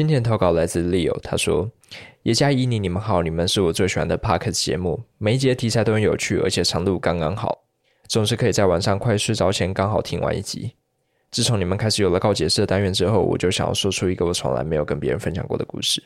[0.00, 1.70] 今天投稿来自 Leo，他说
[2.24, 7.64] ：“耶加伊尼，你们好，你们是我最喜欢的 Podcast 节目，每一节题材都很有趣，而且长度刚刚好，
[8.08, 10.72] 总是可以在晚上快睡着前刚好听完一集。
[11.30, 16.02] 自从你们开始有了告解式的单元之后，我就想要说出一个我从来没有跟别人分享过的故事。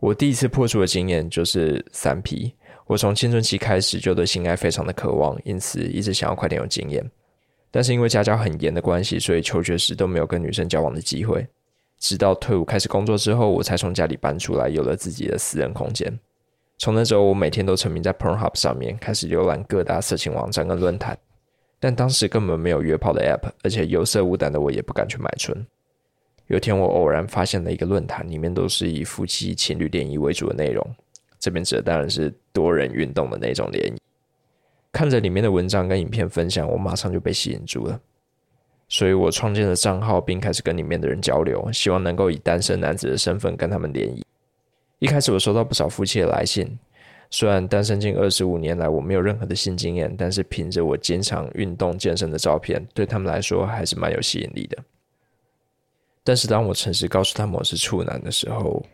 [0.00, 2.52] 我第一次破处的经验就是三 P。
[2.88, 7.08] 我从青春期开始就对性爱非常的渴望，因此一直想要快点有经验。
[7.70, 11.46] 但是因为家教很严的关系，所以求学时都没有跟女生交往的机会。
[12.00, 16.18] 直到退伍开始工作之后，我才从家里搬出来，有了自己的私人空间。
[16.78, 21.16] 从那时候，我每天都沉迷在 Pornhub 上面，开始浏览各大色情网站跟论坛。
[21.78, 25.66] 但当时根本没有约炮的 App，而且有色无胆的我也不敢去买春。
[26.46, 30.84] 有天，我偶然发现了一个论坛，里面都是以夫妻情侣联谊为主的内容。
[31.38, 34.00] 这边指的当然是多人运动的那种联谊。
[34.90, 38.00] 看着里面的文章跟影片分享，我马上就被吸引住了。
[38.90, 44.22] 所以我创建了账号，并开始跟里面的人交流，希望能够以单身男子的身份跟他们联谊。
[44.98, 46.76] 一开始我收到不少夫妻的来信，
[47.30, 54.76] 虽然单身近二十五年来我没有任何的性经验，但是凭着我经常运动健身的照片，对他们来说还是蛮有吸引力的。
[56.24, 58.84] 但是当我诚实告诉他们我是处男的时候，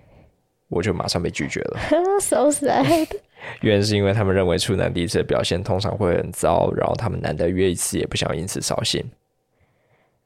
[0.68, 1.80] 我就马上被拒绝了。
[2.20, 3.08] So sad。
[3.62, 9.02] 原因是因为他们认为处男第一次的表现通常会很糟，然后他们难得约一次，也不想因此扫兴。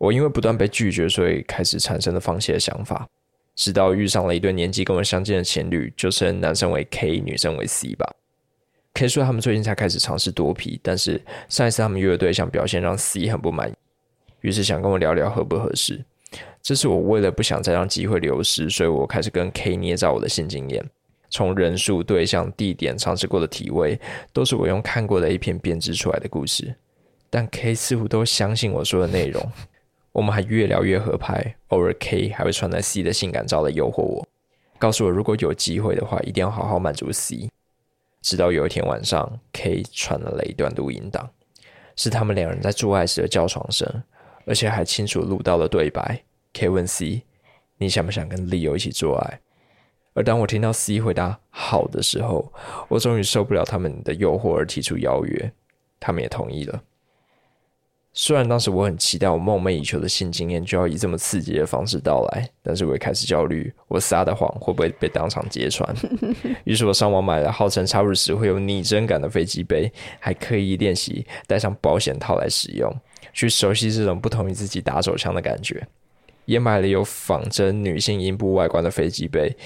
[0.01, 3.07] 我因为不断被拒绝，所以开始产生了放弃的想法。
[3.55, 8.11] 直到遇上了一对年纪跟我相近的情侣，就称男生为 K，女生为 C 吧。
[8.95, 13.75] K 说他们最近才开始尝试多皮，但是上一次他们约的对象表现让 C 很不满意，
[14.41, 16.03] 于是想跟我聊聊合不合适。
[16.63, 20.83] 这是我为了不想再让机会流失，所以我开始跟 K 捏造我的性经验，
[21.29, 24.01] 从人数、对象、地点、尝试过的体位，
[24.33, 26.75] 都是我用看过的 A 片编织出来的故事。
[27.29, 29.53] 但 K 似乎都相信我说的内容，
[30.13, 31.55] 我们还越聊越合拍。
[31.69, 34.27] 偶尔 K 还会传来 C 的性感照来诱惑我，
[34.79, 37.49] 告诉我如果有机会的话，一定要好好满足 C。
[38.23, 41.31] 直到有一天晚上，K 传了一段录音档，
[41.97, 44.03] 是他们两人在做爱时的叫床声，
[44.47, 46.23] 而且还清楚录到了对白。
[46.53, 47.23] K 问 C：“
[47.79, 49.41] 你想不想跟 Leo 一起做爱？”
[50.13, 52.53] 而当我听到 C 回答“好的”时候，
[52.89, 55.53] 我终于受不了他们的诱惑而提出邀约，
[56.01, 56.83] 他们也同意了。
[58.13, 65.89] 虽然当时我很期待我梦寐以求的新经验就要以这么刺激的方式到来，但是我也开始焦虑，我撒的谎会不会被当场揭穿？
[66.65, 72.93] 于是我上网买了号称插入时会有拟真感的飞机杯，还刻意练习带上保险套来使用，
[73.33, 75.87] 去熟悉这种不同于自己打手枪的感觉。
[76.47, 79.57] 也买了有仿真女性阴部外观的飞机杯，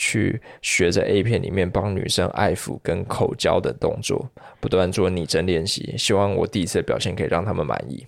[0.00, 8.06] 去学着 A 片里面帮女生爱抚跟口交的动作，不断做拟真练习，希望我第一次的表现可以让他们满意。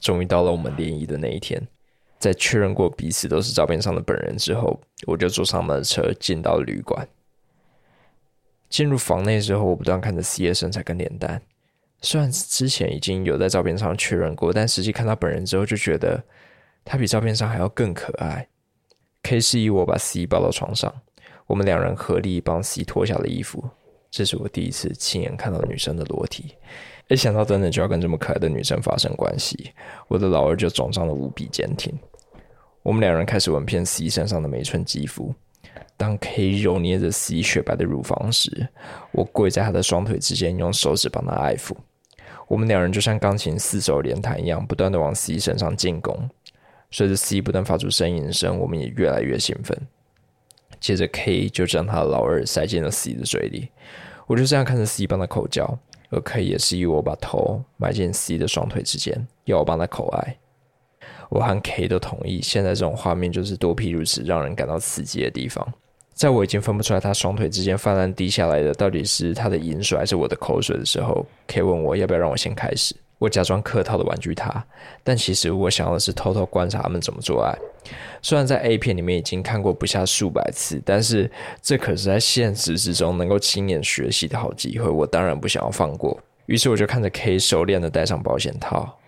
[0.00, 1.60] 终于到了我们联谊的那一天，
[2.18, 7.06] 在确认过彼此都是照片上的本人之后，我就坐上他们的车进到旅馆。
[8.70, 11.42] 进入房内之后，我不断看着 C 的身材跟脸蛋，
[12.00, 16.24] 虽然之前已经有在照片上确认过，但实际看到本人之后，就觉得。
[16.84, 18.48] 他比照片上还要更可爱。
[19.22, 20.92] K 示意我把 C 抱到床上，
[21.46, 23.64] 我们两人合力帮 C 脱下了衣服。
[24.10, 26.54] 这是我第一次亲眼看到女生的裸体，
[27.08, 29.72] 一想到等等就要跟这么可爱的女生发生关系，
[30.08, 31.96] 我的老二就肿胀的无比坚挺。
[32.82, 35.32] 我们两人开始吻遍 C 身上的每一寸肌肤。
[35.96, 38.68] 当 K 揉捏着 C 雪白的乳房时，
[39.12, 41.74] 我跪在他的双腿之间，用手指帮他爱抚。
[42.48, 46.28] 我们两人就像钢琴四手联弹一样，不断的往 C 身上进攻。
[46.92, 49.76] 随着 C 不断发出呻吟声，我们也越来越兴奋。
[50.78, 53.70] 接着 K 就将他的老二塞进了 C 的嘴里，
[54.26, 55.78] 我就这样看着 C 帮他口交，
[56.10, 60.36] 而 K 也示意我把头埋进 C 的双腿之间，要我帮他口爱。
[61.30, 62.42] 我和 K 都同意。
[62.42, 65.66] 现在这种画面就是多皮如此让人感到刺激的地方。
[66.12, 72.94] 在我已经分不出来他双腿之间泛滥滴下来的到底是他的饮水还是我的口水的时候，K 问我要不要让我先开始。
[73.22, 74.64] 我假装客套的玩具他，
[75.04, 77.56] 但其实我想要的是偷偷观察他们怎么做爱。
[78.20, 81.30] 虽然在 A 片里面已经看过不下数百次，但是
[81.60, 86.18] 这可是在现实之中能够亲眼学习的好机会，我当然不想要放过。
[86.46, 88.98] 于是我就看着 K 熟练的戴上保险套，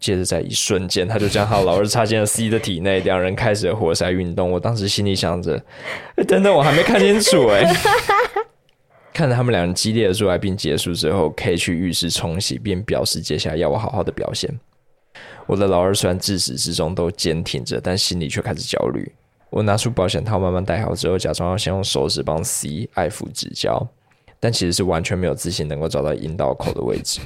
[0.00, 4.50] 接着在一瞬间，他就将他老二插进了 C 的体内，两人开始了活塞运动。
[4.50, 5.62] 我当时心里想着：
[6.26, 7.70] 等等，我还没看清楚哎。
[9.16, 14.54] 看着他们两人激烈的做爱并结束之后，K 去浴室冲洗，并表示接下来要我好好的表现。
[15.46, 19.10] 我的老二虽然自始至终都坚挺着，但心里却开始焦虑。
[19.48, 23.88] 我拿出保险套慢慢戴好之后，假装要先用手指帮 C 爱抚指交，
[24.38, 27.20] 但其实是完全没有自信能够找到阴道口的位置。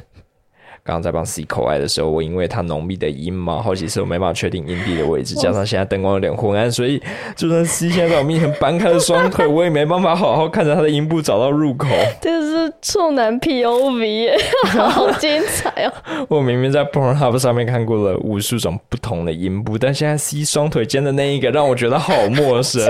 [0.90, 7.00] 刚刚在帮 C 口爱的时候，我因为他浓密的阴毛，好几次我没办法确定阴蒂的位置，加上现在灯光有点昏暗，所以
[7.37, 11.87] 就算 C 现在在我面前搬开了双腿，我也没办法好好看着他的阴部找到入口。
[12.20, 14.32] 这是处男 POV，
[14.66, 15.92] 好精彩哦！
[16.28, 22.82] 我明明在 Pornhub 上面看过了无数种不同的阴部，但现在 C 双腿间的那一个让我觉得好陌生。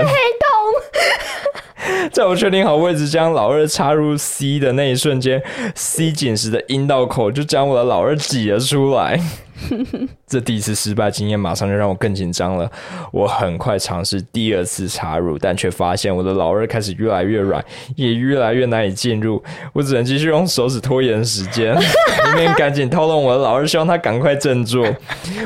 [2.12, 5.42] 在我确定好位置，将老二插入 C 的那一瞬间
[5.74, 9.20] ，C 紧实的阴道口就将我的老二挤了出来。
[10.26, 12.70] 这第一次失败经验马上就让我更紧张了。
[13.12, 17.62] 我很快尝试第二次插入，但却发现我的老二开始越来越软，
[17.94, 19.42] 也越来越难以进入。
[19.74, 21.76] 我只能继续用手指拖延时间，
[22.32, 24.86] 一面赶紧套动我的老二，希望他赶快振作。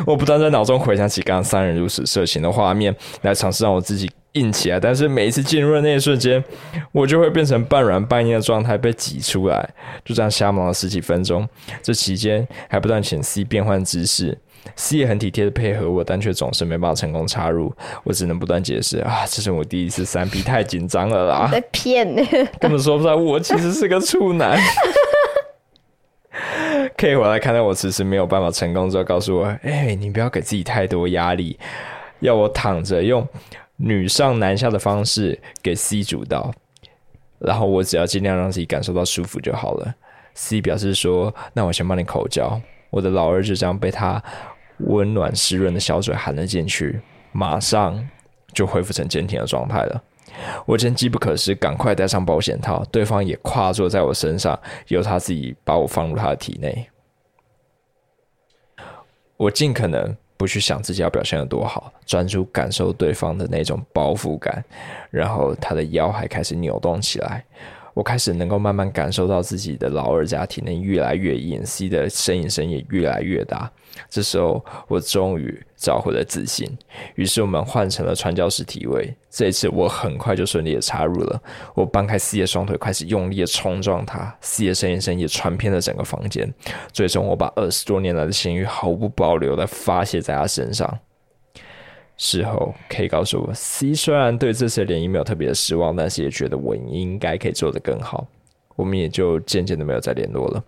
[0.07, 4.09] 我不断在脑中回想起刚刚三人如此色情的画面，来尝试让我自己。
[4.35, 6.43] 硬起来，但是每一次进入的那一瞬间，
[6.93, 9.69] 我就会变成半软半硬的状态被挤出来，
[10.05, 11.49] 就这样瞎忙了十几分钟。
[11.83, 14.37] 这期间还不断请 C 变换姿势
[14.75, 17.73] ，C 也很体贴的配合我，但却总是没办法成功插入。
[18.03, 22.25] 我只能不断解释啊，这是我第一次三 P，太紧张了啦，在骗你，
[22.59, 24.59] 根本说不出来，我其实是个处男。
[26.97, 31.57] K 回来看到我迟迟没有办法成功之后，告诉我：“哎，你不要给自己太多压力，
[32.19, 33.25] 要我躺着用。”
[33.77, 36.53] 女上男下的方式给 C 主导，
[37.39, 39.95] 然后我只要尽量让自己感受到舒服就好了。
[40.35, 42.61] C 表示说：“那我先帮你口交。”
[42.91, 44.23] 我的老二就这样被他
[44.79, 47.01] 温暖湿润的小嘴含了进去，
[47.33, 48.09] 马上
[48.53, 50.03] 就恢复成坚挺的状态了。
[50.67, 52.85] 我真机不可失，赶快戴上保险套。
[52.87, 56.89] 对方也跨坐在我身上，由他自己把我放入他的体内。
[59.37, 60.17] 我尽可能。
[60.45, 64.63] 不去想自己要表现的多好，专注感受对方的那种包袱感，
[65.11, 67.43] 然后他的腰还开始扭动起来。
[67.95, 73.71] 我开始能够慢慢感受到自己的老二家体内越来越硬，C 的呻吟声也越来越大。
[74.11, 76.69] 这时候，我终于找回了自信。
[77.15, 79.15] 于是，我们换成了传教士体位。
[79.31, 81.41] 这一次，我很快就顺利的插入了。
[81.75, 84.37] 我搬开 C 的双腿，开始用力的冲撞他。
[84.41, 86.53] C 的呻吟声也传遍了整个房间。
[86.93, 90.99] 最终，我把二十多年来的性欲毫不保留的发泄在他身上。
[92.17, 98.27] 事后可以告诉我，C 虽然对这次联谊没有特别的失望，但是也觉得我应该可以做得更好。
[98.77, 100.63] 我们也就渐渐的没有再联络了。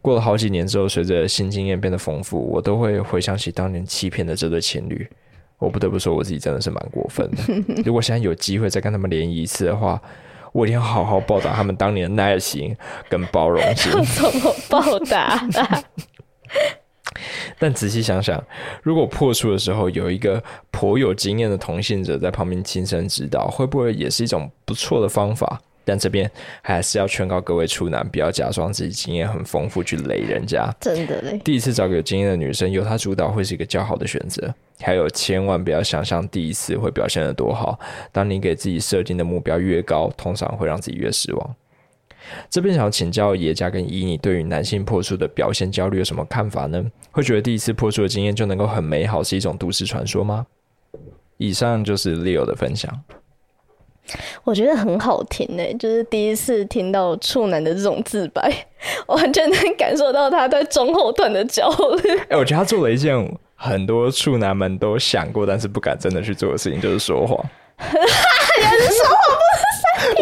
[0.00, 5.06] 过了好几年之后，随着新经验变得丰富，我都会回想起当年欺骗的这对情侣。
[5.58, 7.42] 我不得不说，我自己真的是蛮过分的。
[7.84, 10.00] 如果现在有机会再跟他们联谊一次的话，
[10.52, 12.74] 我一定要好好报答他们当年的耐心
[13.08, 13.90] 跟包容心。
[14.14, 15.48] 怎么报答？
[17.58, 18.42] 但仔细想想，
[18.82, 25.60] 如果破处的时候有一个颇有经验的同性者在旁边亲身指导，会不会也是一种不错的方法？
[25.84, 30.70] 但这边还是要劝告各位处男，不要假装自己经验很丰富去雷人家。
[30.78, 34.54] 真的嘞，第一次找个有经验的女生由她主导会是一个较好的选择。
[34.80, 37.80] 还有，千万不要想象第一次会表现得多好。
[38.12, 41.56] 当你给自己设定的目标越高，通常会让自己越失望。
[42.50, 46.84] 这边想要请教叶家跟伊你，对于男性破处的表现焦虑有什么看法呢？
[47.10, 50.46] 会觉得第一次破处的经验就能够很美好，是一种都市传说吗？
[51.36, 52.90] 以上就是 Leo 的分享。
[54.42, 58.50] 我觉得很好听诶，就是第一次听到处男的这种自白，
[59.06, 61.68] 完全能感受到他在中后段的焦
[62.02, 62.18] 虑。
[62.30, 67.38] 哎，我觉得他做了一件很多处男们都想过，但是不敢真的去做的事情，就是说谎。
[67.78, 69.17] 也是说谎。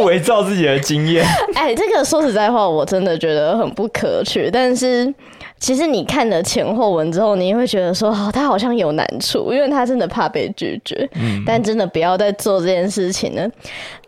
[0.06, 4.48] 伪造自己的经验， 哎，这个说实在话，我真的觉得很不可取。
[4.50, 5.12] 但是，
[5.58, 11.08] 其实你看了前后文之后，你会觉得说，哦，他好像有难处，因为他真的怕被拒绝。
[11.16, 13.50] 嗯，但真的不要再做这件事情了。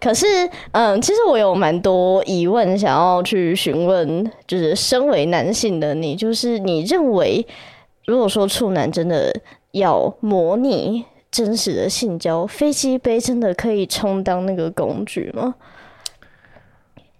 [0.00, 0.26] 可是，
[0.70, 7.44] 嗯，其实我有蛮多疑问想要去询问，就是身为男性的你，就是你认为，
[8.06, 9.34] 如果说处男真的
[9.72, 11.04] 要模拟。
[11.30, 15.54] 真实的性交，飞机杯真的可以充当那个工具吗？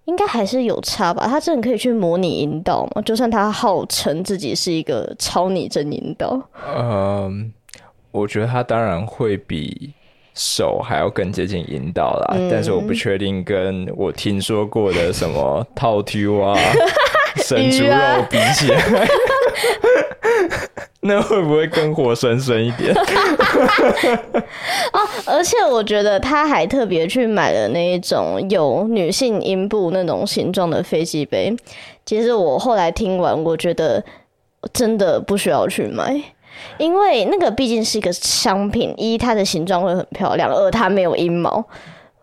[0.09, 1.27] 应该还是有差吧。
[1.29, 3.03] 他真的可以去模拟引导吗？
[3.03, 6.41] 就算他号称自己是一个超拟真引导，
[6.77, 7.53] 嗯，
[8.11, 9.93] 我觉得他当然会比
[10.33, 12.37] 手还要更接近引导啦。
[12.50, 16.59] 但是我不确定跟我听说过的什么套 Q 啊、
[17.45, 18.83] 生猪肉比起来。
[21.00, 22.93] 那会不会更活生生一点？
[24.93, 31.55] 哦，而且我觉得他还特别去买了那一种有女性阴部那种形状的飞机杯。
[32.05, 34.03] 其实我后来听完，我觉得
[34.73, 36.19] 真的不需要去买，
[36.79, 41.65] 因为那个毕竟是一个商品，一它的形状会很漂亮，二它没有阴毛。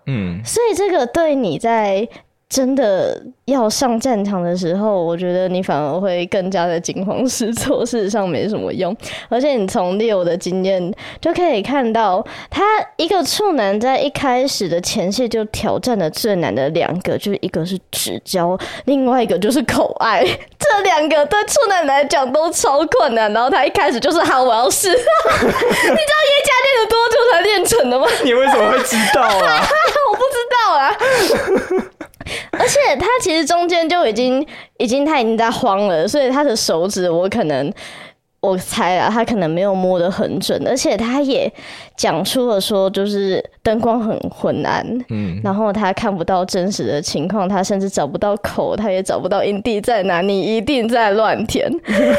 [0.08, 2.08] 嗯，所以这个对你在。
[2.56, 8.96] 真的要上战场的时候，我觉得你反而会更加的惊慌失措，事实上没什么用。
[9.28, 12.64] 而且你从 Leo 的经验就可以看到，他
[12.96, 20.24] 一个处男在一开始的前戏就挑战了最难的两个，就是一个是指交，另外一个就是口爱，
[20.58, 23.34] 这两个对处男来讲都超困难。
[23.34, 24.88] 然后他一开始就是好，我要试。
[24.96, 28.08] 你知道耶加练了多久才练成的吗？
[28.24, 29.68] 你为什么会知道啊？
[30.10, 30.96] 我不知道啊。
[32.58, 34.46] 而且他其实中间就已经，
[34.78, 37.72] 已经他已经在慌了，所以他的手指我可能
[38.42, 41.52] 我猜啊，他可能没有摸得很准，而且他也
[41.98, 51.68] 讲出了说，就是灯光很昏暗，嗯，然后他看不到真实的情况，他甚至找不到口，他也找不到营地在哪，你一定在乱填。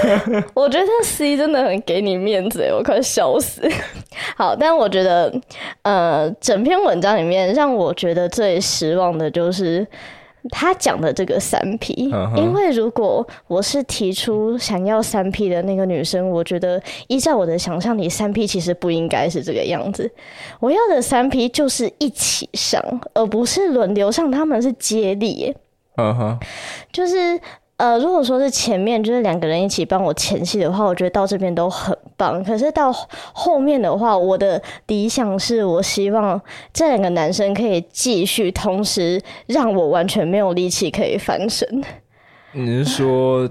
[0.52, 3.62] 我觉得 C 真的很给你面子，我快笑死。
[4.36, 5.32] 好，但我觉得，
[5.82, 9.86] 呃，整篇文章里面让我觉得最失望的就是
[10.50, 12.10] 他讲的这个三 P。
[12.36, 20.10] 因为如果我是提出想要三 P 的那个女生，我觉得依照我的想象里，三 P 其实不应该是这个样子。
[20.60, 22.82] 我要的三 P 就是一起上，
[23.14, 25.54] 而不是轮流上，他们是接力。
[25.96, 26.38] 嗯哼，
[26.92, 27.40] 就是。
[27.76, 32.42] 呃，如果说是前面就是两个人一起帮我前戏的话，我觉得到这边都很棒。
[32.42, 32.90] 可是到
[33.32, 36.40] 后面的话，我的理想是我希望
[36.72, 41.84] 这两个男生可以继续，同时让我完全没有力气可以翻身。
[42.52, 43.50] 你是说？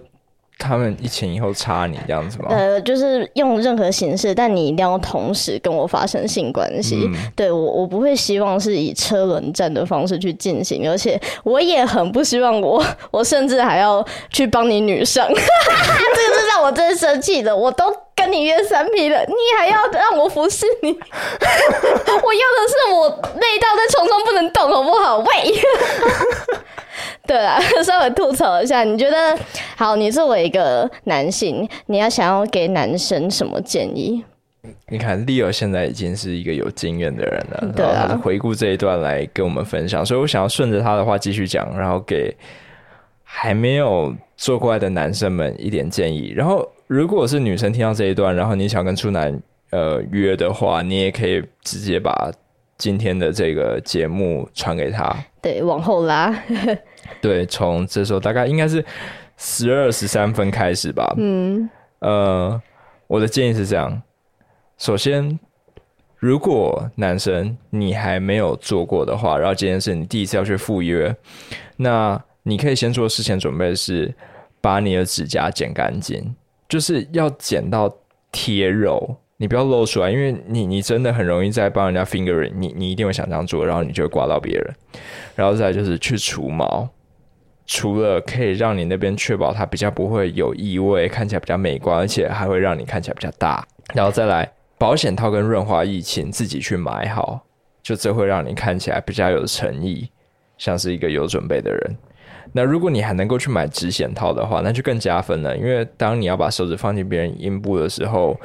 [0.67, 2.47] 他们一前一后插你这样子吗？
[2.49, 7.09] 呃，就是用任何形式，但你一定要同时跟我发生性关系。
[7.35, 17.55] 对我，我不会希望是以车轮战的方式去进行，而且我也很不希望我，我甚至还要去帮你女生， 这个是让我真生气的。
[17.55, 20.89] 我都跟你约三 P 了，你还要让我服侍你？
[20.91, 25.17] 我要的是我累到在床上不能动，好不好？
[25.19, 25.25] 喂！
[27.27, 29.37] 对啊， 稍微吐槽一下，你觉得
[29.75, 29.95] 好？
[29.95, 34.23] 你作为一个男性，你要想要给男生什么建议？
[34.89, 42.35] 你看，Leo 现在已经是一个有经验的人了，对啊，回顾这一段来跟我们分享，所以我想要顺着他的话继续讲，然后给
[43.23, 46.33] 还没有做过爱的男生们一点建议。
[46.35, 52.31] 然后，如果是女生听到这一段，然后你想跟处男呃约的话，你也可以直接把
[52.77, 56.33] 今天的这个节目传给他，对，往后拉。
[57.21, 58.83] 对，从这时候大概应该是
[59.37, 61.13] 十二十三分开始吧。
[61.17, 62.61] 嗯，呃，
[63.07, 64.01] 我的建议是这样：
[64.77, 65.39] 首先，
[66.17, 71.15] 如果男生你还没有做过的话，然后今天是你第一次要去赴约，
[71.77, 74.13] 那你可以先做事前准备，是
[74.59, 76.35] 把你的指甲剪干净，
[76.67, 77.95] 就是要剪到
[78.31, 84.75] 贴肉，你不要露出来，因为你你真的很容易在帮人家 fingering，你你一定会想这样做，然后你就会刮到别人。
[85.35, 86.87] 然后再就是去除毛。
[87.67, 93.67] 除了可以让你那边确保它比较不会有异味，看起来比较美观，而且还会让你看起来比较大。
[93.93, 97.43] 然后再来保险套跟润滑液，请自己去买好，
[97.81, 100.07] 就这会让你看起来比较有诚意，
[100.57, 101.97] 像是一个有准备的人。
[102.53, 108.39] 那如果你还能够去买指险套的话，那就更加分了，因为当你要把手指放进别人阴部的时候。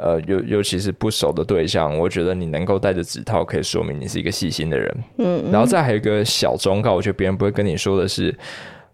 [0.00, 4.96] 呃，尤尤其是不熟的对象，我觉得你能够戴着指套，可以说明你是一个细心的人。
[5.16, 8.32] 嗯，然后再还有一个小忠告，我觉得别人不会跟你说的是，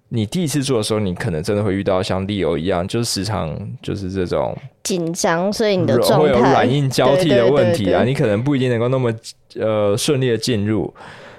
[0.09, 9.13] 你第一次做的时候，你可能真的会遇到像利友一样，就是时常就是这种紧张，所以你的状态会有软硬交替的问题啊，你可能不一定能够那么
[9.61, 10.91] 呃顺利的进入。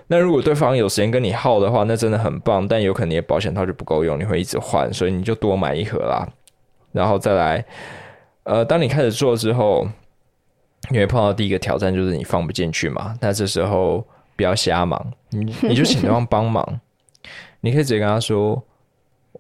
[0.05, 6.29] 那如果对方有时间跟你耗的话，那真的很棒，但有可能你的保险套就不够用，你会一直换，所以你就多买一盒啦，
[6.91, 7.65] 然后再来。
[8.46, 9.88] 呃，当你开始做之后，
[10.92, 13.16] 你会碰到第一个挑战，就是你放不进去嘛。
[13.20, 16.80] 那这时候不要瞎忙，你你就请对方帮忙。
[17.62, 18.64] 你可以直接跟他说：“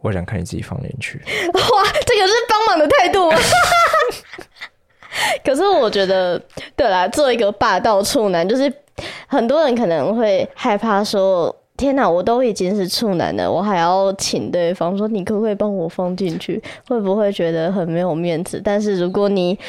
[0.01, 1.19] 我想看你自己放进去。
[1.53, 3.29] ”哇，这个是帮忙的态度。
[5.45, 6.41] 可是我觉得，
[6.75, 8.73] 对啦，做一个霸道处男，就是
[9.27, 11.55] 很多人可能会害怕说。
[11.77, 16.61] 天哪，我都已经是处男了，我还要请对方说你可不可以帮我放进去？
[16.87, 18.61] 会不会觉得很没有面子？
[18.63, 19.59] 但是如果你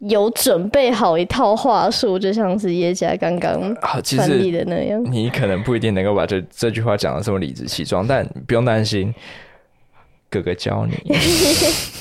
[0.00, 3.74] 有准备好一套话术，就像是叶家刚刚
[4.18, 9.14] 翻译的那样，你可能不一定能够把这这句话讲的这么理直气壮，但不用担心，
[10.28, 11.14] 哥哥教你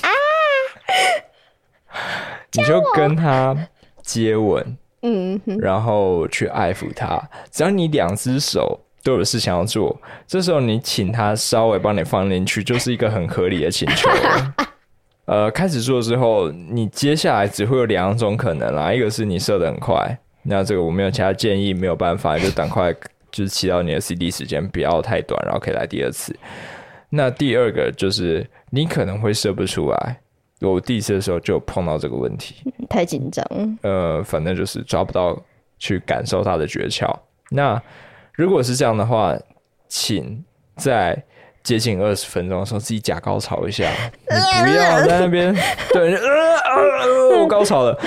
[0.01, 0.09] 啊，
[2.51, 3.55] 你就跟他
[4.01, 8.81] 接吻，嗯，然后去爱抚他，只要你两只手。
[9.05, 9.95] 都有事想要做，
[10.25, 14.09] 这时候你请他稍微帮你放进去，就是一个很合理的请求。
[15.25, 22.91] 呃，开始做之后，你接下来只会有两种可能啦，一个是你射的很快，那这个我没有其他建议，没有办法，就赶快
[23.31, 26.35] 就是祈祷你的 CD 时间不要太短，然后可以来第二次。
[27.11, 30.17] 那第二个就是你可能会射不出来。
[30.61, 32.55] 我第一次的时候就碰到这个问题，
[32.89, 33.45] 太紧张。
[33.83, 35.39] 呃，反正就是抓不到
[35.77, 37.15] 去感受它的诀窍。
[37.51, 37.79] 那
[38.35, 39.35] 如果是这样的话，
[39.87, 40.43] 请
[40.77, 41.23] 在
[41.63, 43.89] 接近二十分钟的时候自己假高潮一下。
[44.29, 45.55] 你不要在那边
[45.93, 46.15] 对，
[47.39, 47.97] 我高潮了。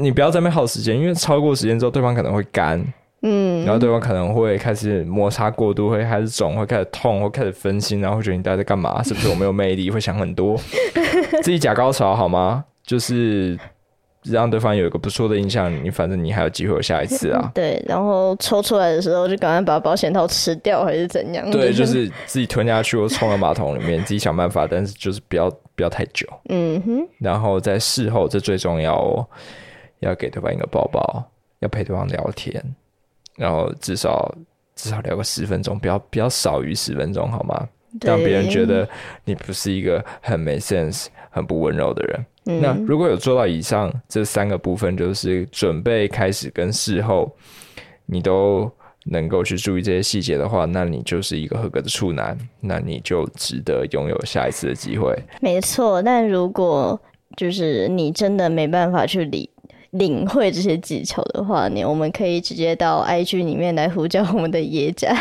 [0.00, 2.84] 你不要在那边耗时间，因为超过时间之后，对方可能会干。
[3.22, 9.02] 嗯，然后对方可能会开始摩擦过度，会开始肿，会开始痛，会开始分心，然后会觉得你到底在干嘛？
[9.02, 9.90] 是不是我没有魅力？
[9.90, 10.56] 会想很多，
[11.42, 12.64] 自己假高潮好吗？
[12.84, 13.58] 就是
[14.24, 17.50] 让对方有一个不错的印象，你反正你还有机会有下一次啊。
[17.54, 21.48] 对，然后抽出来的时候就赶快把保险套吃掉，还是怎样？
[21.52, 26.26] 对，就是 自己吞下去或冲到马桶里面，自己想办法，但是就是不要不要太久。
[26.48, 29.26] 嗯哼，然后在事后这最重要哦，
[30.00, 31.24] 要给对方一个抱抱，
[31.60, 32.62] 要陪对方聊天。
[33.36, 34.34] 然后至少
[34.74, 37.68] 至少聊个十分钟，不要不要少于十分钟，好吗？
[38.02, 38.86] 让别人觉得
[39.24, 42.26] 你不是一个很没 sense、很不温柔的人。
[42.60, 47.30] 那如果有做到以上这三个部分，就是准备、开始跟事后，
[48.06, 48.70] 你都
[49.04, 55.14] 能够去注意这些细节的话，那你就是一个合格的处男，那你就值得拥有下一次的机会。
[55.40, 57.00] 没错，但如果
[57.36, 59.50] 就是你真的没办法去理。
[59.92, 65.16] 领会这些技巧的话，你我们可以直接到 IG 里面来呼叫我们的爷家。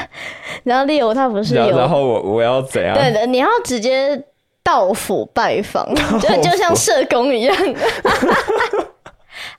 [0.66, 2.94] 然后 Leo 他不是有，然后我我要怎样？
[2.94, 4.22] 对的，你要直接
[4.68, 5.88] 到府拜访，
[6.20, 7.56] 就就像社工一样。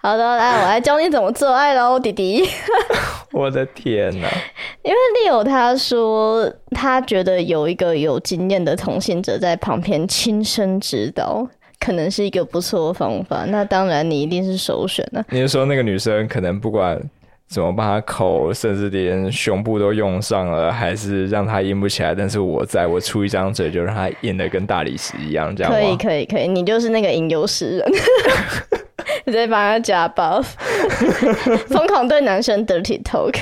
[0.02, 2.46] 好的，来，我来教你怎么做爱喽，弟弟。
[3.32, 4.28] 我的天哪！
[4.82, 11.48] 因为 Leo 他说他觉得有一个有经验的同行者在旁边亲身指导。
[11.80, 15.24] 可能是一个不错的方法，那当然你一定是首选了。
[15.30, 17.00] 你是说那个女生可能不管
[17.48, 22.14] 怎么把他口，甚至连胸部都用上了，还是让他硬不起来？
[22.14, 27.92] 但是我在我出一张嘴就让他硬的跟大理石一样，这样可以可以可以，你就是那个引诱诗人，
[29.24, 30.44] 你在帮他加 buff，
[31.68, 33.34] 疯狂对男生 dirty talk，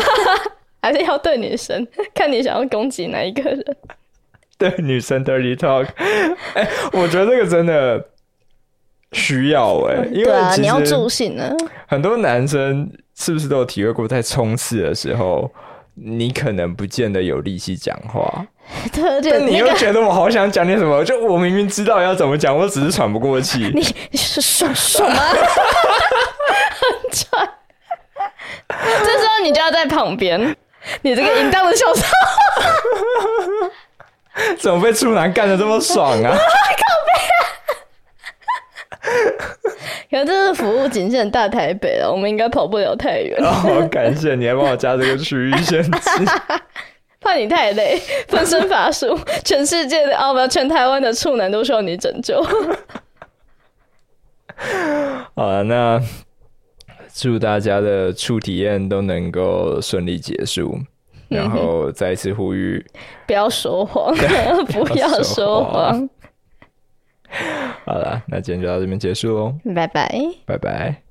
[0.80, 1.86] 还是要对女生？
[2.14, 3.62] 看你想要攻击哪一个人。
[4.56, 5.86] 对女生 dirty talk，
[6.54, 8.02] 哎，我觉得这个真的
[9.12, 11.54] 需要哎，因为你要助兴呢。
[11.86, 15.50] 很多男生是不是都有体会过，在冲刺的时候，
[15.94, 18.46] 你可能不见得有力气讲话，
[18.94, 23.70] 但你又觉得我好想讲点什么，就我明明知道要怎么讲，我只是喘不过气。
[23.74, 23.82] 你
[24.16, 25.20] 是爽爽吗？
[27.10, 27.48] 喘。
[28.68, 30.56] 这时候你就要在旁边，
[31.02, 32.06] 你这个淫荡的小骚。
[34.60, 36.38] 怎么被处男干的这么爽啊？
[40.18, 43.40] 可能这是服务仅限大台北了，我们应该跑不了太远。
[43.46, 45.90] 好，感谢你还帮我加这个区域限制，
[47.20, 52.42] 怕你太累，分身乏术，全世界的哦，不，全台湾的处男都需要你拯救。
[55.36, 56.00] 好了，那
[57.14, 60.76] 祝大家的处体验都能够顺利结束。
[61.28, 62.82] 然后再一次呼吁，
[63.26, 64.16] 不要说谎，
[64.66, 66.08] 不要说谎。
[67.84, 70.10] 好了，那今天就到这边结束喽，拜拜，
[70.46, 71.07] 拜拜。